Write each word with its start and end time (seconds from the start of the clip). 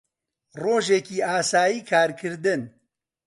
ڕۆژێکی 0.61 1.17
ئاسایی 1.27 1.79
کارکردن 1.89 2.61